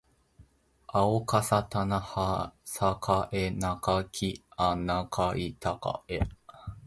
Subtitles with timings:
[0.87, 6.01] あおかさたなはさかえなかきあなかいたか
[6.47, 6.77] あ